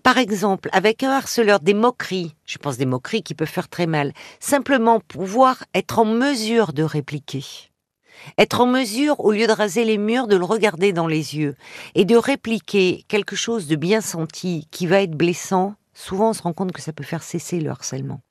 Par 0.02 0.18
exemple, 0.18 0.70
avec 0.72 1.02
un 1.02 1.10
harceleur, 1.10 1.60
des 1.60 1.74
moqueries, 1.74 2.34
je 2.46 2.58
pense 2.58 2.78
des 2.78 2.86
moqueries 2.86 3.22
qui 3.22 3.34
peuvent 3.34 3.48
faire 3.48 3.68
très 3.68 3.86
mal, 3.86 4.12
simplement 4.38 5.00
pouvoir 5.00 5.64
être 5.74 5.98
en 5.98 6.04
mesure 6.04 6.72
de 6.72 6.82
répliquer. 6.82 7.44
Être 8.38 8.60
en 8.60 8.66
mesure, 8.66 9.20
au 9.20 9.32
lieu 9.32 9.46
de 9.46 9.52
raser 9.52 9.84
les 9.84 9.98
murs, 9.98 10.26
de 10.26 10.36
le 10.36 10.44
regarder 10.44 10.92
dans 10.92 11.06
les 11.06 11.36
yeux 11.36 11.54
et 11.94 12.04
de 12.04 12.16
répliquer 12.16 13.04
quelque 13.08 13.36
chose 13.36 13.66
de 13.66 13.76
bien 13.76 14.00
senti 14.00 14.68
qui 14.70 14.86
va 14.86 15.02
être 15.02 15.16
blessant, 15.16 15.74
souvent 15.94 16.30
on 16.30 16.34
se 16.34 16.42
rend 16.42 16.52
compte 16.52 16.72
que 16.72 16.82
ça 16.82 16.92
peut 16.92 17.04
faire 17.04 17.22
cesser 17.22 17.60
le 17.60 17.70
harcèlement. 17.70 18.22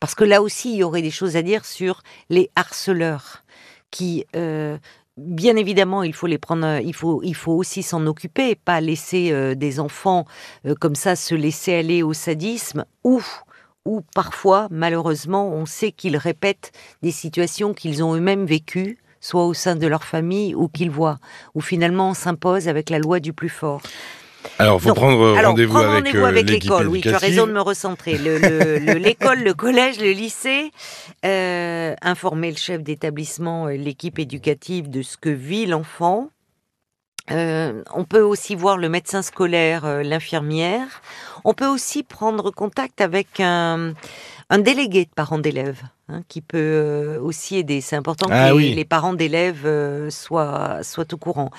Parce 0.00 0.14
que 0.14 0.24
là 0.24 0.42
aussi, 0.42 0.72
il 0.72 0.76
y 0.76 0.82
aurait 0.82 1.02
des 1.02 1.10
choses 1.10 1.36
à 1.36 1.42
dire 1.42 1.64
sur 1.64 2.02
les 2.28 2.50
harceleurs 2.54 3.42
qui, 3.90 4.24
euh, 4.34 4.78
bien 5.16 5.56
évidemment, 5.56 6.02
il 6.02 6.14
faut 6.14 6.26
les 6.26 6.38
prendre, 6.38 6.80
il 6.82 6.94
faut, 6.94 7.22
il 7.22 7.34
faut 7.34 7.52
aussi 7.52 7.82
s'en 7.82 8.06
occuper, 8.06 8.54
pas 8.54 8.80
laisser 8.80 9.32
euh, 9.32 9.54
des 9.54 9.80
enfants 9.80 10.24
euh, 10.66 10.74
comme 10.74 10.94
ça 10.94 11.16
se 11.16 11.34
laisser 11.34 11.74
aller 11.74 12.02
au 12.02 12.12
sadisme 12.12 12.84
ou 13.04 13.22
ou 13.86 14.02
parfois, 14.16 14.66
malheureusement, 14.72 15.48
on 15.48 15.64
sait 15.64 15.92
qu'ils 15.92 16.16
répètent 16.16 16.72
des 17.02 17.12
situations 17.12 17.72
qu'ils 17.72 18.02
ont 18.02 18.16
eux-mêmes 18.16 18.44
vécues, 18.44 18.98
soit 19.20 19.46
au 19.46 19.54
sein 19.54 19.76
de 19.76 19.86
leur 19.86 20.02
famille 20.02 20.56
ou 20.56 20.66
qu'ils 20.66 20.90
voient, 20.90 21.18
où 21.54 21.60
finalement 21.60 22.10
on 22.10 22.14
s'impose 22.14 22.66
avec 22.66 22.90
la 22.90 22.98
loi 22.98 23.20
du 23.20 23.32
plus 23.32 23.48
fort. 23.48 23.80
Alors, 24.58 24.80
faut 24.80 24.94
prendre 24.94 25.40
rendez-vous 25.42 25.78
avec, 25.78 26.14
rendez 26.14 26.26
avec 26.26 26.50
l'école. 26.50 26.88
Oui, 26.88 27.00
tu 27.00 27.08
as 27.08 27.18
raison 27.18 27.46
de 27.46 27.52
me 27.52 27.60
recentrer. 27.60 28.18
L'école, 28.18 29.38
le, 29.38 29.44
le, 29.44 29.54
collège, 29.54 30.00
le 30.00 30.10
lycée, 30.10 30.72
euh, 31.24 31.94
informer 32.02 32.50
le 32.50 32.56
chef 32.56 32.82
d'établissement, 32.82 33.66
l'équipe 33.66 34.18
éducative 34.18 34.90
de 34.90 35.02
ce 35.02 35.16
que 35.16 35.30
vit 35.30 35.66
l'enfant. 35.66 36.30
Euh, 37.32 37.82
on 37.92 38.04
peut 38.04 38.20
aussi 38.20 38.54
voir 38.54 38.76
le 38.76 38.88
médecin 38.88 39.22
scolaire, 39.22 39.84
euh, 39.84 40.02
l'infirmière. 40.02 41.02
On 41.44 41.54
peut 41.54 41.66
aussi 41.66 42.02
prendre 42.04 42.50
contact 42.52 43.00
avec 43.00 43.40
un, 43.40 43.94
un 44.50 44.58
délégué 44.58 45.04
de 45.04 45.10
parents 45.10 45.38
d'élèves. 45.38 45.82
Hein, 46.08 46.22
qui 46.28 46.40
peut 46.40 46.56
euh, 46.56 47.20
aussi 47.20 47.56
aider. 47.56 47.80
C'est 47.80 47.96
important 47.96 48.28
ah 48.30 48.52
que 48.52 48.56
les, 48.58 48.84
parents 48.84 49.12
d'élèves 49.12 49.66
euh, 49.66 50.08
soient, 50.08 50.84
soient 50.84 51.12
au 51.12 51.16
courant. 51.16 51.50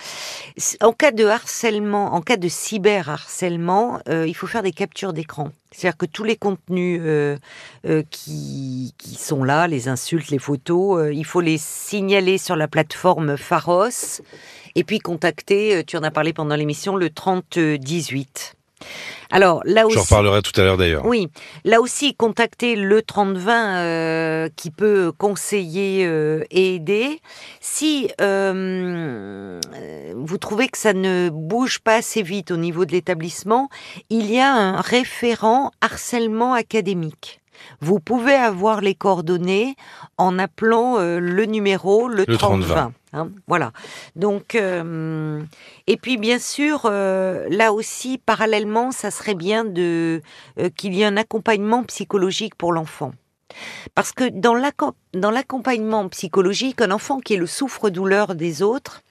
En 0.79 0.94
cas 0.94 1.12
de 1.12 1.25
harcèlement, 1.25 2.13
en 2.13 2.22
cas 2.22 2.38
de 2.38 2.48
cyberharcèlement, 2.48 4.00
euh, 4.08 4.25
il 4.25 4.34
faut 4.34 4.48
faire 4.48 4.63
des 4.63 4.72
captures 4.72 5.12
d'écran. 5.12 5.51
C'est-à-dire 5.72 5.98
que 5.98 6.06
tous 6.06 6.24
les 6.24 6.38
contenus 6.38 7.01
qui, 8.10 8.94
qui, 8.98 9.15
sont 9.15 9.44
là, 9.44 9.67
les 9.67 9.89
insultes, 9.89 10.29
les 10.29 10.39
photos, 10.39 11.12
il 11.13 11.25
faut 11.25 11.41
les 11.41 11.58
signaler 11.58 12.38
sur 12.38 12.56
la 12.56 12.70
plateforme 12.70 13.36
Pharos 13.36 14.22
et 14.75 14.86
puis 14.86 15.00
contacter, 15.00 15.84
tu 15.86 15.98
en 15.98 16.03
as 16.03 16.12
parlé 16.12 16.32
pendant 16.32 16.56
l'émission, 16.56 16.96
le 16.96 17.10
3018. 17.10 18.56
Alors 19.29 19.62
là 19.65 19.86
aussi, 19.86 19.96
j'en 19.96 20.03
reparlerai 20.03 20.41
tout 20.41 20.60
à 20.60 20.63
l'heure 20.63 20.77
d'ailleurs. 20.77 21.05
Oui, 21.05 21.27
là 21.65 21.81
aussi 21.81 22.15
contacter 22.15 22.75
le 22.75 23.01
3020 23.01 23.75
euh, 23.77 24.50
qui 24.55 24.72
peut 24.72 25.12
conseiller 25.17 26.05
euh, 26.05 26.43
et 26.51 26.75
aider. 26.75 27.19
Si 27.60 28.10
euh, 28.22 29.60
vous 30.15 30.38
trouvez 30.38 30.69
que 30.69 30.77
ça 30.77 30.93
ne 30.93 31.29
bouge 31.29 31.79
pas 31.79 31.96
assez 31.96 32.22
vite 32.22 32.51
au 32.51 32.57
niveau 32.57 32.86
de 32.86 32.91
l'établissement, 32.91 33.69
il 34.10 34.31
y 34.31 34.39
a 34.39 34.53
un 34.53 34.79
référent 34.79 35.72
harcèlement 35.81 36.53
académique. 36.53 37.41
Vous 37.81 38.00
pouvez 38.00 38.36
avoir 38.36 38.81
les 38.81 38.96
coordonnées 38.96 39.75
en 40.17 40.38
appelant 40.39 41.00
le 41.00 41.46
numéro 41.46 42.07
le, 42.07 42.25
3020. 42.25 42.93
Hein, 43.13 43.31
voilà. 43.47 43.71
Donc, 44.15 44.55
euh, 44.55 45.41
et 45.87 45.97
puis 45.97 46.17
bien 46.17 46.39
sûr, 46.39 46.81
euh, 46.85 47.47
là 47.49 47.71
aussi, 47.71 48.17
parallèlement, 48.17 48.91
ça 48.91 49.11
serait 49.11 49.35
bien 49.35 49.63
de 49.63 50.21
euh, 50.59 50.69
qu'il 50.69 50.93
y 50.93 51.01
ait 51.01 51.05
un 51.05 51.17
accompagnement 51.17 51.83
psychologique 51.83 52.55
pour 52.55 52.73
l'enfant. 52.73 53.11
Parce 53.95 54.11
que 54.11 54.25
dans 54.29 55.31
l'accompagnement 55.31 56.09
psychologique, 56.09 56.81
un 56.81 56.91
enfant 56.91 57.19
qui 57.19 57.33
est 57.33 57.37
le 57.37 57.47
souffre-douleur 57.47 58.35
des 58.35 58.61
autres, 58.61 59.01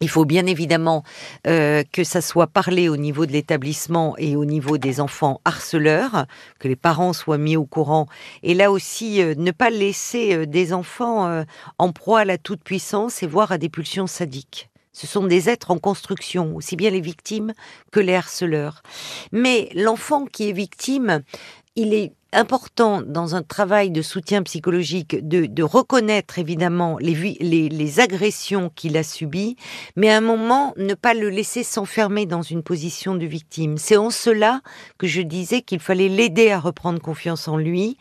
il 0.00 0.08
faut 0.08 0.24
bien 0.24 0.46
évidemment 0.46 1.04
euh, 1.46 1.82
que 1.92 2.04
ça 2.04 2.20
soit 2.20 2.46
parlé 2.46 2.88
au 2.88 2.96
niveau 2.96 3.26
de 3.26 3.32
l'établissement 3.32 4.16
et 4.18 4.36
au 4.36 4.44
niveau 4.44 4.76
des 4.76 5.00
enfants 5.00 5.40
harceleurs, 5.44 6.26
que 6.58 6.68
les 6.68 6.76
parents 6.76 7.12
soient 7.12 7.38
mis 7.38 7.56
au 7.56 7.64
courant. 7.64 8.06
Et 8.42 8.54
là 8.54 8.70
aussi, 8.70 9.22
euh, 9.22 9.34
ne 9.36 9.50
pas 9.50 9.70
laisser 9.70 10.34
euh, 10.34 10.46
des 10.46 10.72
enfants 10.72 11.44
en 11.78 11.92
proie 11.92 12.20
à 12.20 12.24
la 12.24 12.38
toute-puissance 12.38 13.22
et 13.22 13.26
voire 13.26 13.52
à 13.52 13.58
des 13.58 13.68
pulsions 13.68 14.06
sadiques. 14.06 14.68
Ce 14.92 15.08
sont 15.08 15.26
des 15.26 15.48
êtres 15.48 15.72
en 15.72 15.78
construction, 15.78 16.54
aussi 16.54 16.76
bien 16.76 16.90
les 16.90 17.00
victimes 17.00 17.52
que 17.90 17.98
les 17.98 18.14
harceleurs. 18.14 18.82
Mais 19.32 19.68
l'enfant 19.74 20.24
qui 20.24 20.48
est 20.48 20.52
victime, 20.52 21.22
il 21.76 21.92
est 21.92 22.12
important 22.32 23.02
dans 23.02 23.34
un 23.34 23.42
travail 23.42 23.90
de 23.90 24.02
soutien 24.02 24.42
psychologique 24.42 25.16
de, 25.26 25.62
reconnaître 25.62 26.38
évidemment 26.38 26.98
les, 26.98 27.14
les, 27.40 27.68
les 27.68 28.00
agressions 28.00 28.70
qu'il 28.74 28.96
a 28.96 29.02
subies, 29.02 29.56
mais 29.96 30.10
à 30.10 30.16
un 30.16 30.20
moment 30.20 30.74
ne 30.76 30.94
pas 30.94 31.14
le 31.14 31.30
laisser 31.30 31.62
s'enfermer 31.62 32.26
dans 32.26 32.42
une 32.42 32.62
position 32.62 33.14
de 33.14 33.26
victime. 33.26 33.78
C'est 33.78 33.96
en 33.96 34.10
cela 34.10 34.60
que 34.98 35.06
je 35.06 35.22
disais 35.22 35.62
qu'il 35.62 35.80
fallait 35.80 36.08
l'aider 36.08 36.50
à 36.50 36.58
reprendre 36.58 37.00
confiance 37.00 37.48
en 37.48 37.56
lui 37.56 37.96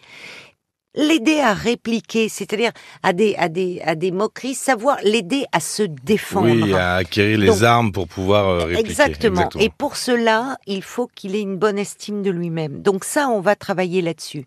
l'aider 0.95 1.39
à 1.39 1.53
répliquer, 1.53 2.29
c'est-à-dire 2.29 2.71
à 3.01 3.13
des, 3.13 3.35
à 3.35 3.49
des, 3.49 3.81
à 3.83 3.95
des 3.95 4.11
moqueries, 4.11 4.53
savoir 4.53 4.97
l'aider 5.03 5.45
à 5.51 5.59
se 5.59 5.83
défendre. 5.83 6.49
Oui, 6.49 6.73
à 6.73 6.95
acquérir 6.95 7.39
les 7.39 7.63
armes 7.63 7.91
pour 7.91 8.07
pouvoir 8.07 8.47
euh, 8.47 8.65
répliquer. 8.65 8.89
Exactement. 8.89 9.49
Et 9.59 9.69
pour 9.69 9.95
cela, 9.95 10.57
il 10.67 10.83
faut 10.83 11.07
qu'il 11.15 11.35
ait 11.35 11.41
une 11.41 11.57
bonne 11.57 11.79
estime 11.79 12.21
de 12.21 12.31
lui-même. 12.31 12.81
Donc 12.81 13.05
ça, 13.05 13.29
on 13.29 13.41
va 13.41 13.55
travailler 13.55 14.01
là-dessus. 14.01 14.45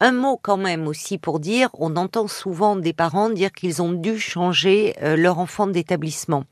Un 0.00 0.12
mot 0.12 0.38
quand 0.42 0.56
même 0.56 0.88
aussi 0.88 1.18
pour 1.18 1.38
dire, 1.38 1.68
on 1.74 1.96
entend 1.96 2.26
souvent 2.26 2.74
des 2.74 2.92
parents 2.92 3.30
dire 3.30 3.52
qu'ils 3.52 3.80
ont 3.80 3.92
dû 3.92 4.18
changer 4.18 4.94
euh, 5.02 5.16
leur 5.16 5.38
enfant 5.38 5.68
d'établissement. 5.68 6.44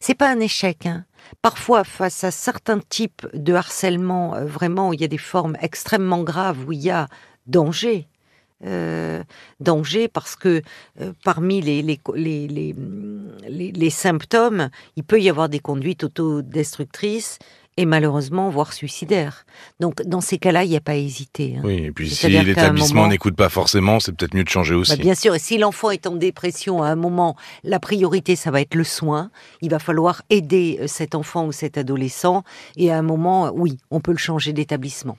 C'est 0.00 0.14
pas 0.14 0.30
un 0.30 0.38
échec. 0.38 0.86
Hein. 0.86 1.04
Parfois, 1.42 1.82
face 1.82 2.22
à 2.22 2.30
certains 2.30 2.78
types 2.78 3.26
de 3.34 3.52
harcèlement, 3.52 4.36
euh, 4.36 4.44
vraiment, 4.44 4.90
où 4.90 4.94
il 4.94 5.00
y 5.00 5.04
a 5.04 5.08
des 5.08 5.18
formes 5.18 5.56
extrêmement 5.60 6.22
graves, 6.22 6.68
où 6.68 6.72
il 6.72 6.80
y 6.80 6.90
a 6.90 7.08
danger, 7.46 8.06
euh, 8.64 9.22
danger 9.60 10.08
parce 10.08 10.34
que 10.34 10.62
euh, 11.00 11.12
parmi 11.24 11.60
les 11.60 11.82
les, 11.82 11.98
les, 12.16 12.74
les, 13.48 13.90
symptômes, 13.90 14.70
il 14.96 15.04
peut 15.04 15.20
y 15.20 15.30
avoir 15.30 15.48
des 15.48 15.60
conduites 15.60 16.04
autodestructrices 16.04 17.38
et 17.78 17.86
malheureusement, 17.86 18.50
voire 18.50 18.72
suicidaires. 18.72 19.46
Donc, 19.78 20.02
dans 20.02 20.20
ces 20.20 20.38
cas-là, 20.38 20.64
il 20.64 20.70
n'y 20.70 20.76
a 20.76 20.80
pas 20.80 20.92
à 20.92 20.96
hésiter. 20.96 21.54
Hein. 21.56 21.62
Oui, 21.62 21.74
et 21.84 21.92
puis 21.92 22.10
si 22.10 22.28
l'établissement 22.28 23.06
n'écoute 23.06 23.36
pas 23.36 23.48
forcément, 23.48 24.00
c'est 24.00 24.10
peut-être 24.10 24.34
mieux 24.34 24.42
de 24.42 24.48
changer 24.48 24.74
aussi. 24.74 24.96
Bah, 24.96 25.00
bien 25.00 25.14
sûr, 25.14 25.36
et 25.36 25.38
si 25.38 25.58
l'enfant 25.58 25.92
est 25.92 26.08
en 26.08 26.16
dépression 26.16 26.82
à 26.82 26.88
un 26.88 26.96
moment, 26.96 27.36
la 27.62 27.78
priorité, 27.78 28.34
ça 28.34 28.50
va 28.50 28.60
être 28.60 28.74
le 28.74 28.82
soin. 28.82 29.30
Il 29.62 29.70
va 29.70 29.78
falloir 29.78 30.22
aider 30.28 30.78
euh, 30.80 30.88
cet 30.88 31.14
enfant 31.14 31.46
ou 31.46 31.52
cet 31.52 31.78
adolescent. 31.78 32.42
Et 32.76 32.90
à 32.90 32.98
un 32.98 33.02
moment, 33.02 33.52
oui, 33.54 33.78
on 33.92 34.00
peut 34.00 34.10
le 34.10 34.18
changer 34.18 34.52
d'établissement. 34.52 35.16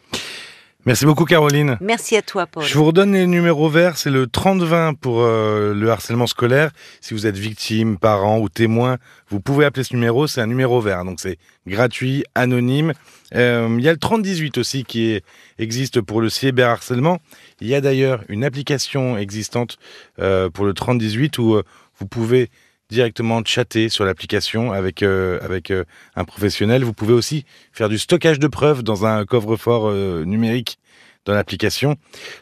Merci 0.85 1.05
beaucoup 1.05 1.25
Caroline. 1.25 1.77
Merci 1.81 2.15
à 2.15 2.21
toi 2.21 2.47
Paul. 2.47 2.63
Je 2.63 2.73
vous 2.77 2.85
redonne 2.85 3.11
les 3.11 3.27
numéros 3.27 3.67
verts, 3.67 3.97
c'est 3.97 4.09
le 4.09 4.27
3020 4.27 4.93
pour 4.93 5.19
euh, 5.21 5.73
le 5.73 5.91
harcèlement 5.91 6.25
scolaire. 6.25 6.71
Si 7.01 7.13
vous 7.13 7.27
êtes 7.27 7.37
victime, 7.37 7.97
parent 7.97 8.39
ou 8.39 8.47
témoin, 8.47 8.97
vous 9.27 9.41
pouvez 9.41 9.65
appeler 9.65 9.83
ce 9.83 9.93
numéro, 9.93 10.25
c'est 10.25 10.39
un 10.39 10.47
numéro 10.47 10.79
vert, 10.79 11.03
donc 11.03 11.19
c'est 11.19 11.37
gratuit, 11.67 12.23
anonyme. 12.33 12.93
Euh, 13.35 13.67
il 13.77 13.83
y 13.83 13.89
a 13.89 13.91
le 13.91 13.97
3018 13.97 14.57
aussi 14.57 14.85
qui 14.85 15.19
existe 15.57 15.99
pour 15.99 16.21
le 16.21 16.29
cyberharcèlement. 16.29 17.19
Il 17.59 17.67
y 17.67 17.75
a 17.75 17.81
d'ailleurs 17.81 18.23
une 18.29 18.45
application 18.45 19.17
existante 19.17 19.77
euh, 20.19 20.49
pour 20.49 20.63
le 20.63 20.73
3018 20.73 21.39
où 21.39 21.61
vous 21.99 22.07
pouvez 22.07 22.49
directement 22.89 23.41
chatter 23.45 23.89
sur 23.89 24.03
l'application 24.05 24.71
avec 24.71 25.03
euh, 25.03 25.39
avec 25.41 25.71
euh, 25.71 25.83
un 26.15 26.25
professionnel. 26.25 26.83
Vous 26.83 26.93
pouvez 26.93 27.13
aussi 27.13 27.45
faire 27.71 27.89
du 27.89 27.97
stockage 27.97 28.39
de 28.39 28.47
preuves 28.47 28.83
dans 28.83 29.05
un 29.05 29.25
coffre-fort 29.25 29.89
euh, 29.89 30.23
numérique 30.25 30.79
dans 31.25 31.33
l'application. 31.33 31.95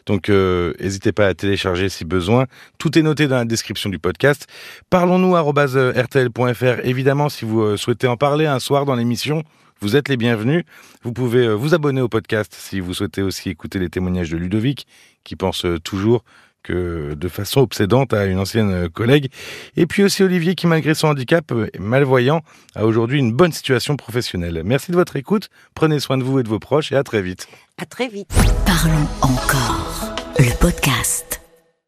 Donc 0.06 0.30
n'hésitez 0.30 1.12
pas 1.12 1.26
à 1.26 1.34
télécharger 1.34 1.90
si 1.90 2.06
besoin. 2.06 2.46
Tout 2.78 2.96
est 2.98 3.02
noté 3.02 3.26
dans 3.26 3.36
la 3.36 3.44
description 3.44 3.90
du 3.90 3.98
podcast. 3.98 4.46
Parlons-nous 4.88 5.34
rtl.fr. 5.34 6.84
Évidemment, 6.84 7.28
si 7.28 7.44
vous 7.44 7.76
souhaitez 7.76 8.06
en 8.06 8.16
parler 8.16 8.46
un 8.46 8.60
soir 8.60 8.86
dans 8.86 8.94
l'émission, 8.94 9.42
vous 9.80 9.96
êtes 9.96 10.08
les 10.08 10.16
bienvenus. 10.16 10.64
Vous 11.02 11.12
pouvez 11.12 11.52
vous 11.52 11.74
abonner 11.74 12.00
au 12.00 12.08
podcast 12.08 12.54
si 12.56 12.80
vous 12.80 12.94
souhaitez 12.94 13.20
aussi 13.20 13.50
écouter 13.50 13.78
les 13.78 13.90
témoignages 13.90 14.30
de 14.30 14.38
Ludovic, 14.38 14.86
qui 15.22 15.36
pense 15.36 15.66
toujours 15.84 16.24
de 16.68 17.28
façon 17.28 17.60
obsédante 17.60 18.12
à 18.12 18.26
une 18.26 18.38
ancienne 18.38 18.88
collègue. 18.88 19.30
Et 19.76 19.86
puis 19.86 20.02
aussi 20.02 20.22
Olivier 20.22 20.54
qui, 20.54 20.66
malgré 20.66 20.94
son 20.94 21.08
handicap 21.08 21.52
malvoyant, 21.78 22.42
a 22.74 22.84
aujourd'hui 22.84 23.18
une 23.18 23.32
bonne 23.32 23.52
situation 23.52 23.96
professionnelle. 23.96 24.62
Merci 24.64 24.90
de 24.90 24.96
votre 24.96 25.16
écoute. 25.16 25.48
Prenez 25.74 26.00
soin 26.00 26.18
de 26.18 26.24
vous 26.24 26.38
et 26.38 26.42
de 26.42 26.48
vos 26.48 26.58
proches 26.58 26.92
et 26.92 26.96
à 26.96 27.04
très 27.04 27.22
vite. 27.22 27.48
À 27.80 27.86
très 27.86 28.08
vite. 28.08 28.28
Parlons 28.66 29.08
encore. 29.22 30.14
Le 30.38 30.58
podcast. 30.58 31.37